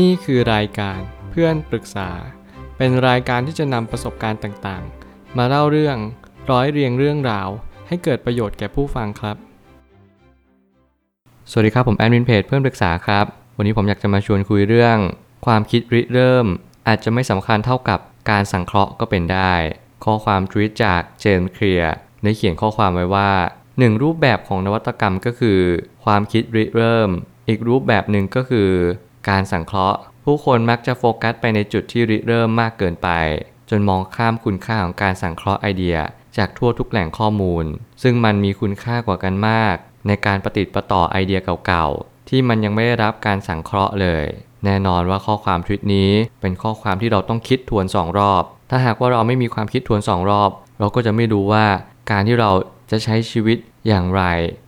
[0.00, 2.10] นี่คือรายการเพื่อนปรึกษา
[2.76, 5.96] เป็นรายการที่จะนำประสบการณ์ต่างๆ มาเล่าเรื่อง
[6.50, 7.48] ร้อยเรียงเรื่องราว
[7.88, 9.36] ให้เกิดประโยชน์แก่ผู้ฟังครับ
[11.50, 13.26] สวัสดีครับผมแอดมินเพจเพื่อนปรึกษาครับ
[13.56, 14.98] วันนี้ผมอยากจะมาชวนคุยเรื่อง
[15.46, 16.46] ความคิดริเริ่ม
[16.88, 18.00] อาจจะไม่สำคัญเท่ากับ
[18.30, 19.52] การสังเคราะห์ก็เป็นได้
[20.04, 23.30] ข้อความทวิตจากเจมส์เคลียร์ได้เขียนข้อความไว้ว่า
[23.78, 25.60] หนึ่งรูปแบบของนวัตกรรมก็คือ
[26.04, 27.10] ความคิดริเริ่ม
[27.48, 28.70] อีกรูปแบบหนึ่งก็คือ
[29.28, 33.08] การสังเคราะห์ ผู้คนมักจะโฟกัสไปในจุดที่ริเริ่มมากเกินไป
[33.70, 35.96] จนมองข้ามคุณค่าของการสังเคราะห์ไอเดีย
[36.36, 37.64] จากทั่วทุกแหล่งข้อมูล
[38.02, 44.24] ซึ่งมันมีคุณค่ากว่ากันมาก ในการประติดประต่อไอเดียเก่าๆ ที่มันยังไม่ได้รับการสังเคราะห์เลย
[44.64, 46.10] แน่นอนว่าข้อความทวิตนี้
[46.40, 51.66] เป็นข้อความที่เราต้องคิดทวนสองรอบ ถ้าหากว่าเราไม่มีความคิดทวนสองรอบ เราก็จะไม่รู้ว่า
[52.10, 52.50] การที่เรา
[52.90, 53.58] จะใช้ชีวิต
[53.88, 54.22] อย่างไร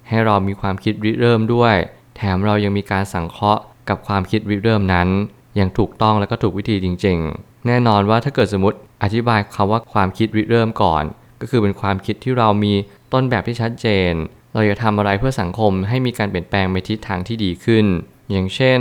[0.09, 1.75] ให้เรามีความคิดริเริ่มด้วย
[2.17, 5.09] แถมเรายังมีการสังเคราะห์ กับความคิดริเริ่มนั้น
[5.57, 11.05] อย่างถูกต้องและก็ถูกวิธีจริง ๆ แน่นอนว่าถ้าเกิดสมมติอธิบายคำว่าความคิดริเริ่มก่อน
[11.41, 12.73] ก็คือเป็นความคิดที่เรามี
[13.13, 14.13] ต้นแบบที่ชัดเจน
[14.53, 17.87] เราจะทำอะไรเพื่อสังคมให้มีการเปลี่ยนแปลงไปทิศทางที่ดีขึ้น
[18.31, 18.81] อย่างเช่น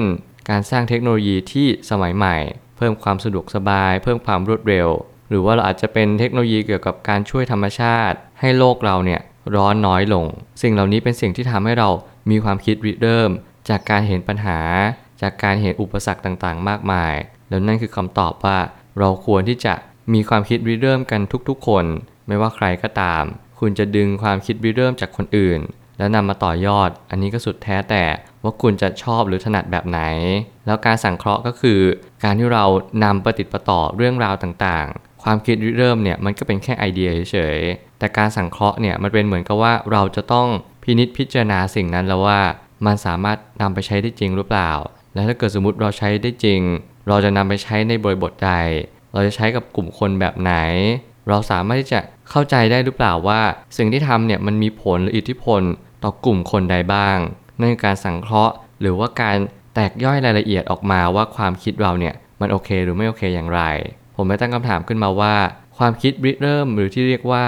[0.49, 2.35] การสร้างเทคโนโลยีที่สมัยใหม่
[2.77, 4.87] เพิ่มความสะดวกสบาย เพิ่มความรวดเร็ว
[5.29, 9.21] หรือว่าเราอาจจะเป็นเทคโนโลยีเกี่ยวกับการช่วยธรรมชาติ ให้โลกเราเนี่ย
[9.55, 10.25] ร้อนน้อยลง
[10.61, 11.89] สิ่งเหล่านี้เป็นสิ่งที่ทำให้เรา
[12.31, 13.31] มีความคิดริเริ่ม
[13.69, 14.59] จากการเห็นปัญหา
[15.21, 17.13] จากการเห็นอุปสรรคต่างๆ มากมาย
[17.49, 18.57] แล้วนั่นคือคำตอบว่า
[18.99, 19.73] เราควรที่จะ
[20.13, 21.85] มีความคิดริเริ่มกันทุกๆ คน
[22.27, 23.23] ไม่ว่าใครก็ตาม
[23.59, 25.59] คุณจะดึงความคิดริเริ่มจากคนอื่น
[25.97, 28.03] แล้วนำมาต่อยอด อันนี้ก็สุดแท้แต่
[28.43, 29.99] ว่าคุณจะชอบหรือถนัดแบบไหน
[30.65, 31.79] แล้วการสังเคราะห์ก็คือ
[32.23, 32.65] การที่เรา
[33.03, 40.47] นำประติดประต่อเรื่องราวต่างๆ ความคิดริเริ่มเนี่ยมันก็เป็นแค่ไอเดียเฉยๆแต่การสังเคราะห์เนี่ยมันเป็นเหมือนกับว่าเราจะต้อง
[40.83, 42.39] พินิษพิจารณาสิ่งนั้นแล้วว่า
[42.85, 44.71] มันสามารถนำไปใช้ได้จริงหรือเปล่า
[45.13, 46.61] และถ้าเกิดสมมติเราใช้ได้จริง
[47.07, 48.51] เราจะนำไปใช้ในบริบทใด
[49.13, 50.53] เราจะใช้กับกลุ่มคนแบบไหน
[51.29, 53.41] เราสามารถที่จะเข้าใจได้หรือเปล่าว่า
[53.77, 55.61] สิ่งที่ทำเนี่ยมันมีผลหรืออิทธิพล
[56.03, 57.17] ต่อกลุ่มคนใดบ้าง
[57.59, 59.37] นั่นคือการสังเคราะห์ หรือว่าการ
[59.73, 63.61] แตกย่อยรายละเอียดออกมาว่าความคิดเราเนี่ยมันโอเคหรือไม่โอเคอย่างไร
[64.15, 65.35] ผมได้ตั้งคำถามขึ้นมาว่า
[65.77, 67.45] ความคิดริเริ่มหรือที่เรียกว่า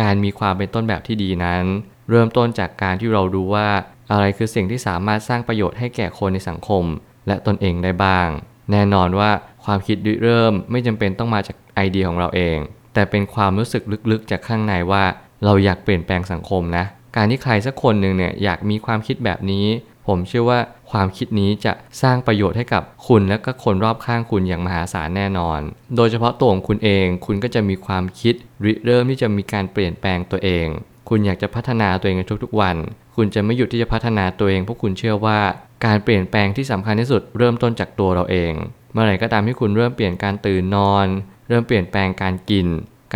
[0.00, 1.64] การมีความเป็นต้นแบบที่ดีนั้น
[2.10, 3.68] เริ่มต้นจากการที่เรารู้ว่า
[4.12, 6.84] อะไรคือสิ่งที่สามารถสร้างประโยชน์ให้แก่คนในสังคม
[7.26, 8.28] และตนเองได้บ้าง
[8.72, 9.30] แน่นอนว่า
[9.64, 12.58] ความคิดริเริ่มไม่จำเป็นต้องมาจากไอเดียของเราเอง
[12.94, 15.04] แต่เป็นความรู้สึกลึกๆ จากข้างในว่า
[15.44, 16.84] เราอยากเปลี่ยนแปลงสังคมนะ
[17.16, 19.66] การที่ใครสักคนหนึ่งเนี่ยอยากมีความคิดแบบนี้
[20.06, 25.60] ผมเชื่อว่าความคิดนี้จะสร้างประโยชน์ให้กับคุณและก็คนรอบข้างคุณอย่างมหาศาลแน่นอน
[25.96, 30.66] โดยเฉพาะตัวของคุณเอง คุณก็จะมีความคิดริเริ่มที่จะมีการเปลี่ยนแปลงตัวเอง
[31.08, 32.76] คุณอยากจะพัฒนาตัวเองในทุกๆวัน
[33.20, 35.38] คุณจะไม่หยุดที่จะพัฒนาตัวเองเพราะคุณเชื่อว่า
[35.86, 38.52] การเปลี่ยนแปลงที่สำคัญที่สุดเริ่มต้นจากตัวเราเอง
[38.92, 41.06] เมื่อไหร่ก็ตามที่คุณเริ่มเปลี่ยนการตื่นนอน
[41.48, 42.66] เริ่มเปลี่ยนแปลงการกิน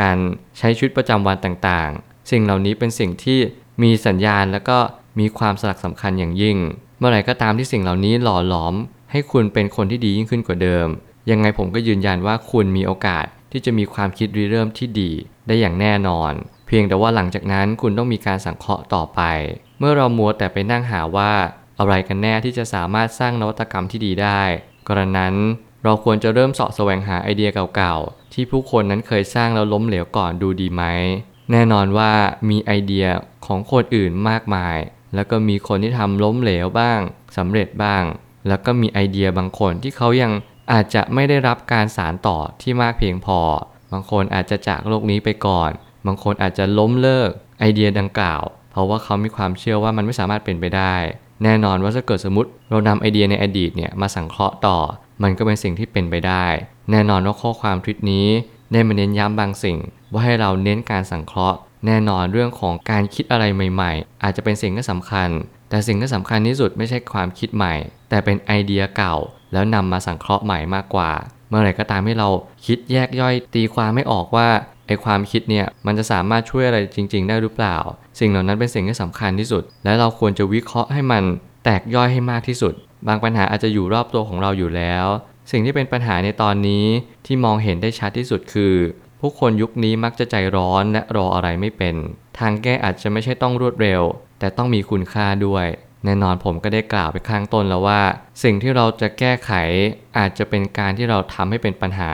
[0.01, 0.17] การ
[0.59, 3.39] ใช้ชีวิตประจำวันต่างๆ สิ่งเหล่านี้เป็นสิ่งที่
[3.83, 4.79] มีสัญญาณแล้วก็
[5.21, 6.57] มีความสลักสำคัญอย่างยิ่ง
[6.99, 8.75] เมื่อไหร่ก็ตามที่สิ่งเหล่านี้หล่อหลอม
[9.11, 10.87] ให้คุณเป็นคนที่ดียิ่งขึ้นกว่าเดิม
[11.31, 15.11] ยังไงผมก็ยืนยันว่าคุณมีโอกาสที่จะมีความคิดริเริ่มที่ดี
[15.47, 16.33] ได้อย่างแน่นอน
[16.67, 19.21] เพียงแต่ว่าหลังจากนั้นคุณต้องมีการสังเคราะห์ต่อไป
[19.84, 21.32] เมื่อเรามัวแต่ไปนั่งหาว่า
[21.78, 24.43] อะไรกันแน่ที่จะสามารถสร้างนวัตกรรมที่ดีได้
[24.88, 25.34] กรณนั้น
[25.84, 30.82] เราควรจะเริ่มเสาะแสวงหาไอเดียเก่าๆ ที่ผู้คนนั้นเคยสร้างแล้วล้มเหลวก่อนดูดีไหม
[31.50, 32.12] แน่นอนว่า
[32.50, 33.06] มีไอเดีย
[33.47, 34.76] ของคนอื่นมากมาย
[35.15, 37.00] แล้วก็มีคนที่ทำล้มเหลวบ้าง
[37.37, 38.03] สำเร็จบ้าง
[38.48, 40.32] แล้วก็มีไอเดียบางคนที่เขายัง
[40.72, 43.41] อาจจะไม่ได้รับการสารต่อที่มากเพียงพอ
[43.92, 45.71] บางคนอาจจะจากโลกนี้ไปก่อน
[46.06, 48.42] บางคนอาจจะล้มเลิกไอเดียดังกล่าว
[48.72, 50.94] เพราะว่าเขามีความเชื่อว่ามันไม่สามารถเป็นไปได้
[51.44, 54.78] แน่นอนว่าถ้าเกิดสมมติเรานำไอเดียในอดีตเนี่ยมาสังเคราะห์ต่อ
[55.22, 56.47] มันก็เป็นสิ่งที่เป็นไปได้
[56.91, 58.27] แน่นอนว่าข้อความทวิตนี้
[58.72, 59.78] ได้มาเน้นย้ำบางสิ่ง
[60.12, 65.28] ว่าให้เราเน้นการสังเคราะห์ แน่นอนเรื่องของการคิดอะไรใหม่ ๆ อาจจะเป็นสิ่งที่สำคัญ
[65.71, 67.75] แต่สิ่งที่สำคัญที่สุดไม่ใช่ความคิดใหม่
[68.09, 69.16] แต่เป็นไอเดียเก่า
[69.53, 71.10] แล้วนำมาสังเคราะห์ใหม่มากกว่า
[71.48, 72.28] เมื่อไหร่ก็ตามให้เรา
[72.66, 74.48] คิดแยกย่อยตีความไม่ออกว่า
[75.04, 77.77] ความคิดเนี่ยมันจะสามารถช่วยอะไรจริง ๆ ได้หรือเปล่า
[78.21, 81.24] สิ่งเหล่านั้นเป็นสิ่งที่สำคัญที่สุด และเราควรจะวิเคราะห์ให้มัน
[81.65, 82.74] แตกย่อยให้มากที่สุด
[83.09, 85.06] บางปัญหาอาจจะอยู่รอบตัวของเราอยู่แล้ว
[85.50, 86.86] สิ่งที่เป็นปัญหาในตอนนี้
[87.27, 88.74] ที่มองเห็นได้ชัดที่สุดคือ
[89.21, 91.95] ผู้คนยุคนี้มักจะใจร้อนและรออะไรไม่เป็น
[92.38, 94.03] ทางแก้อาจจะไม่ใช่ต้องรวดเร็ว
[94.38, 95.66] แต่ต้องมีคุณค่าด้วย
[96.04, 98.00] แน่นอนผมก็ได้กล่าวไปข้างต้นแล้วว่า
[98.42, 99.53] สิ่งที่เราจะแก้ไข
[100.18, 102.10] อาจจะเป็นการที่เราทำให้เป็นปัญหา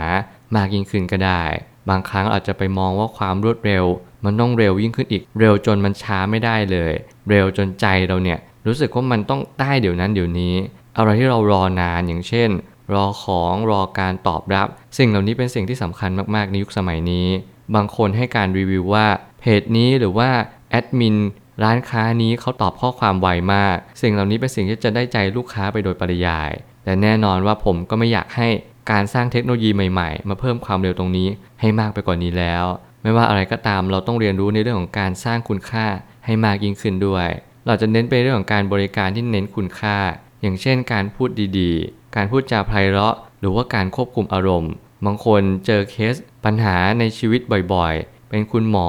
[0.56, 1.44] มากยิ่งขึ้นก็ได้
[1.88, 3.84] บางครั้งอาจจะไปมองว่าความรวดเร็ว
[4.24, 6.92] มันต้องเร็วยิ่งขึ้นอีก เร็วจนมันช้าไม่ได้เลย
[7.30, 10.54] เร็วจนใจเราเนี่ยรู้สึกว่ามันต้องได้เดี๋ยวนั้นเดี๋ยวนี้
[10.96, 12.50] อะไรที่เรารอนานอย่างเช่น
[12.94, 17.28] รอของรอการตอบรับ สิ่งเหล่านี้เป็นสิ่งที่สำคัญมากๆในยุคสมัยนี้
[17.74, 19.06] บางคนให้การรีวิวว่า
[19.40, 20.30] เพจนี้หรือว่า
[20.70, 21.16] แอดมิน
[21.64, 26.50] ร้านค้านี้เขาตอบข้อความไวมาก สิ่งเหล่านี้เป็นสิ่งที่จะได้ใจลูกค้าไปโดยปริยาย
[26.84, 28.48] แต่แน่นอนว่าผมก็ไม่อยากให้
[28.90, 31.28] การสร้างเทคโนโลยีใหม่ๆ มาเพิ่มความเร็วตรงนี้
[31.60, 32.64] ให้มากไปกว่านี้แล้ว
[33.02, 35.86] ไม่ว่าอะไรก็ตามเราต้องเรียนรู้ในเรื่องของการสร้างคุณค่า
[36.24, 37.28] ให้มากยิ่งขึ้นด้วย
[37.66, 39.98] เราจะเน้นไปเรื่องของการบริการที่เน้นคุณค่า
[40.40, 44.72] อย่างเช่น การพูดดีๆ การพูดจาไพเราะ หรือว่าการควบคุมอารมณ์
[45.04, 46.14] บางคนเจอเคส
[46.44, 47.40] ปัญหาในชีวิต
[47.72, 48.88] บ่อยๆ เป็นคุณหมอ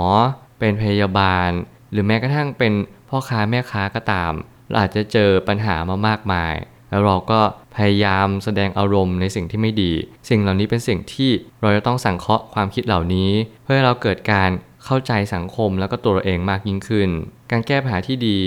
[0.59, 1.49] เป็นพยาบาล
[1.91, 2.73] หรือแม้กระทั่งเป็น
[3.09, 4.33] พ่อค้าแม่ค้าก็ตาม
[4.67, 6.53] เราอาจจะเจอปัญหามามากมาย
[6.89, 7.41] แล้วเราก็
[7.75, 9.91] พยายามแสดงอารมณ์ในสิ่งที่ไม่ดี
[10.29, 11.31] สิ่งเหล่านี้เป็นสิ่งที่
[11.61, 13.31] เราจะต้องสังเคราะห์ความคิดเหล่านี้
[13.63, 14.49] เพื่อให้เราเกิดการ
[14.85, 17.09] เข้าใจสังคมแล้วก็ตัวเราเองมากยิ่งขึ้น
[17.51, 18.39] การแก้ปัญหาที่ดี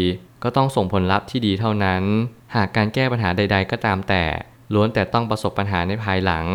[0.42, 2.02] ก็ต้องส่งผลลัพธ์ที่ดีเท่านั้น
[2.54, 4.24] หากการแก้ปัญหาใด ๆ ก็ตามแต่
[4.74, 6.46] ล้วนแต่ต้องประสบปัญหาในภายหลัง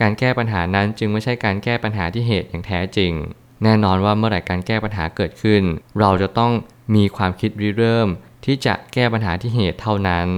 [0.00, 3.12] การแก้ปัญหานั้นจึงไม่ใช่การแก้ปัญหาที่เหตุอย่างแท้จริง
[3.62, 5.62] แน่นอนว่าเมื่อไหร่การแก้ปัญหาเกิดขึ้น
[6.00, 6.52] เราจะต้อง
[6.94, 8.08] มีความคิดริเริ่ม
[8.44, 10.28] ที่จะแก้ปัญหาที่เหตุเท่านั้น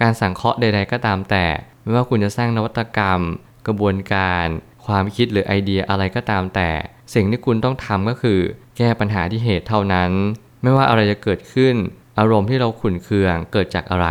[0.00, 1.46] การสังเคราะห์ใด ๆ ก็ตามแต่
[1.82, 3.20] ไม่ว่าคุณจะสร้างนวัตกรรม
[3.66, 4.46] กระบวนการ
[4.86, 6.70] ความคิดหรือไอเดียอะไรก็ตามแต่
[7.14, 8.40] สิ่งที่คุณต้องทำก็คือ
[8.76, 10.10] แก้ปัญหาที่เหตุเท่านั้น
[10.62, 11.74] ไม่ว่าอะไรจะเกิดขึ้น
[12.18, 14.08] อารมณ์ที่เราขุ่นเคือง เกิดจากอะไร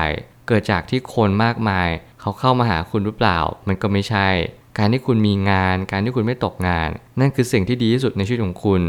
[0.48, 1.90] เกิดจากที่คนมากมาย
[2.22, 4.28] เขาเข้ามาหาคุณหรือเปล่า มันก็ไม่ใช่
[4.78, 6.90] การที่คุณมีงาน การที่คุณไม่ตกงาน
[7.20, 8.82] นั่นคือสิ่งที่ดีที่สุดในชีวิตของคุณ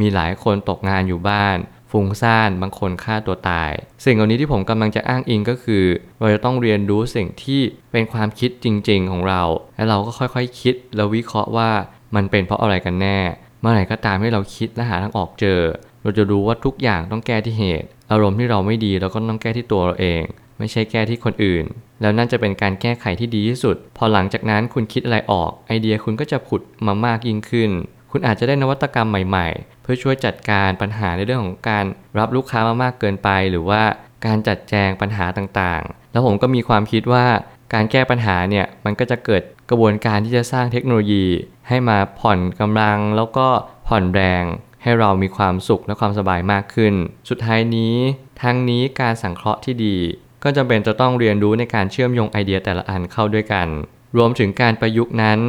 [0.00, 1.56] มีหลายคนตกงานอยู่บ้าน
[1.96, 3.72] ฟุ้งซ่านบางคนฆ่าตัวตาย
[4.04, 5.84] สิ่งเหล่านี้ที่ผมกำลังจะอ้างอิงก็คือ
[6.20, 7.60] เราจะต้องเรียนรู้สิ่งที่
[7.92, 9.42] เป็นความคิดจริง ๆ ของเรา
[9.76, 11.70] และเราก็ค่อยๆคคิดแล้ววิเคราะห์ว่า
[12.14, 13.18] มันเป็นเพราะอะไรกันแน่
[13.60, 15.60] เมื่อไหร่ก็ตามให้เราคิดและหาทางออกเจอ
[16.02, 20.22] เราจะรู้ว่าทุกอย่างต้องแก้ที่เหตุ อารมณ์ที่เราไม่ดีเราก็ต้องแก้ที่ตัวเราเอง
[20.58, 21.64] ไม่ใช่แก้ที่คนอื่น
[22.00, 27.70] แล้วนั่นจะเป็นการแก้ไขที่ดีที่สุด พอหลังจากนั้นคุณคิดอะไรออก ไอเดียคุณก็จะผุดมามากยิ่งขึ้น
[28.16, 31.84] คุณอาจจะได้นวัตกรรมใหม่ๆ เพื่อช่วยจัดการปัญหาในเรื่องของการ
[32.18, 33.82] รับลูกค้ามามากเกินไป หรือว่า
[34.26, 37.26] การจัดแจงปัญหาต่างๆ แล้วผมก็มีความคิดว่า
[37.74, 41.26] การแก้ปัญหาเนี่ยมันก็จะเกิดกระบวนการที่จะสร้างเทคโนโลยี
[41.68, 43.46] ให้มาผ่อนกำลังแล้วก็
[43.88, 44.44] ผ่อนแรง
[44.82, 46.94] ให้เรามีความสุขและความสบายมากขึ้น
[47.28, 47.94] สุดท้ายนี้
[48.42, 49.96] ทั้งนี้การสังเคราะห์ที่ดี
[50.42, 53.68] ก็จำเป็นจะต้องเรียนรู้ในการเชื่อมโยงไอเดียแต่ละอันเข้าด้วยกัน
[54.16, 55.40] รวมถึงการประยุกต์นั้น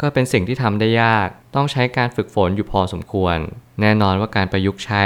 [0.00, 3.36] ก็เป็นสิ่งที่ทำได้ยาก ต้องใช้การฝึกฝนอยู่พอสมควร
[3.80, 5.04] แน่นอนว่าการประยุกต์ใช้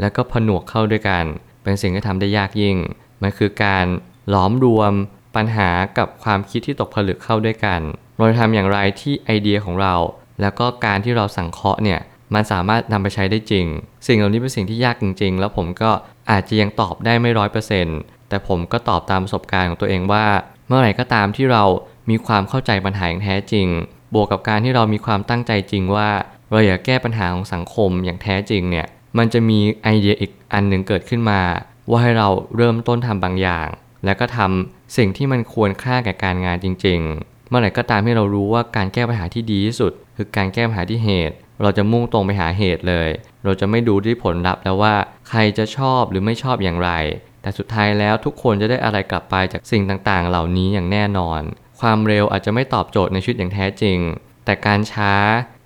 [0.00, 1.24] และก็ผนวกเข้าด้วยกัน
[1.62, 2.76] เป็นสิ่งที่ทำได้ยากยิ่ง
[3.22, 3.86] มันคือการ
[4.28, 4.92] หลอมรวม
[5.36, 7.80] ปัญหากับความคิดที่ตกผลึกเข้าด้วยกัน
[8.16, 9.94] เราจะทำอย่างไรที่ไอเดียของเรา
[10.40, 12.00] แล้วก็การที่เราสังเคราะห์เนี่ย
[12.34, 13.66] มันสามารถนำไปใช้ได้จริง
[14.06, 15.90] สิ่งเหล่านี้เป็นสิ่งที่ยากจริง ๆ แล้วผมก็
[16.30, 17.98] อาจจะยังตอบได้ไม่ร้อยเปอร์เซ็นต์
[18.28, 20.26] แต่ผมก็ตอบตามประสบการณ์ของตัวเองว่า
[20.68, 21.64] เมื่อไหร่ก็ตามที่เรา
[22.10, 23.66] มีความเข้าใจปัญหาอย่างแท้จริง
[24.14, 26.10] บวกกับการที่เรามีความตั้งใจจริงว่า
[26.50, 28.86] เราอยากแก้ปัญหาของสังคมอย่างแท้จริงเนี่ย
[29.18, 31.40] มันจะมีไอเดียอีกอันหนึ่งเกิดขึ้นมา
[31.90, 33.68] ว่าให้เราเริ่มต้นทำบางอย่าง
[34.04, 43.08] แล้วก็ทำสิ่งที่มันควรค่าแก่การงานจริง ๆ เมื่อไหร่ก็ตามที่เรารู้ว่าการแก้ปัญหาที่ดีที่สุด คือการแก้ปัญหาที่เหตุ เราจะมุ่งตรงไปหาเหตุเลย
[43.44, 44.94] เราจะไม่ดูที่ผลลัพธ์แล้วว่า
[45.28, 46.90] ใครจะชอบหรือไม่ชอบอย่างไร
[47.42, 51.42] แต่สุดท้ายแล้วทุกคนจะได้อะไรกลับไปจากสิ่งต่างๆ เหล่านี้อย่างแน่นอน
[51.80, 53.98] ความเร็วอาจจะไม่ตอบโจทย์ในชีวิตอย่างแท้จริง
[54.44, 55.12] แต่การช้า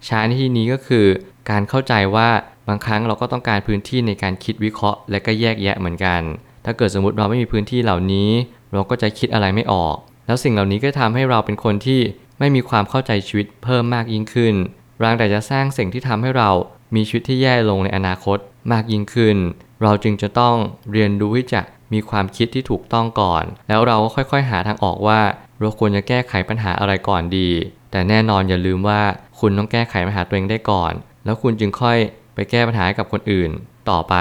[0.09, 1.07] ช้าในที่นี้ก็คือ
[1.51, 2.29] การเข้าใจว่า
[2.69, 6.21] บางครั้งเราก็ต้องการพื้นที่ในการคิดวิเคราะห์ และก็แยกแยะเหมือนกัน
[6.65, 8.31] ถ้าเกิดสมมติเราไม่มีพื้นที่เหล่านี้
[8.73, 12.01] เราก็จะคิดอะไรไม่ออก แล้วสิ่งเหล่านี้ก็ทำให้เราเป็นคนที่
[12.39, 14.55] ไม่มีความเข้าใจชีวิตเพิ่มมากยิ่งขึ้น
[15.03, 16.51] รังแต่จะสร้างสิ่งที่ทำให้เรา
[16.95, 18.39] มีชีวิตที่แย่ลงในอนาคต
[18.73, 19.37] มากยิ่งขึ้น
[19.83, 20.57] เราจึงจะต้อง
[20.93, 25.21] เรียนรู้ที่จะมีความคิดที่ถูกต้องก่อน แล้วเราก็ค่อยๆ หาทางออกว่า
[25.61, 27.49] เราควรจะแก้ไขปัญหาอะไรก่อนดี
[27.91, 29.01] แต่แน่นอนอย่าลืมว่า
[29.41, 30.93] คุณต้องแก้ไขปัญหาตัวเองได้ก่อน
[31.25, 31.99] แล้วคุณจึงค่อย
[32.35, 33.51] ไปแก้ปัญหาให้กับคนอื่น
[33.91, 34.17] ต่อไป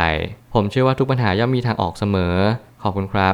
[0.54, 2.36] ผมเชื่อว่าทุกปัญหาย่อมมีทางออกเสมอ
[2.82, 3.34] ขอบคุณครับ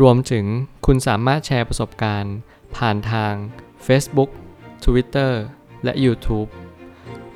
[0.00, 0.44] รวมถึง
[0.86, 2.36] คุณสามารถแชร์ประสบการณ์
[2.76, 3.32] ผ่านทาง
[3.86, 4.30] Facebook
[4.84, 5.32] Twitter
[5.84, 6.48] และ YouTube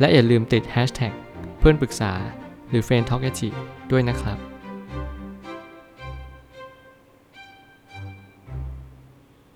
[0.00, 1.12] และอย่าลืมติด Hashtag
[1.58, 2.12] เพื่อนปรึกษา
[2.68, 3.30] หรือ f r ร e n d t a l k a
[3.90, 4.51] ด้วยนะครับ